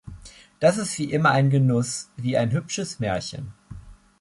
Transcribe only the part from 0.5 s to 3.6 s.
Das ist wie immer ein Genuß wie ein hübsches Märchen.